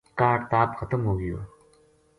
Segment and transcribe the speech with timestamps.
[0.19, 1.37] کاہڈ تاپ ختم ہو گیو